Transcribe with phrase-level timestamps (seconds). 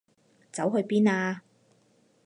[0.51, 1.43] 走去邊啊？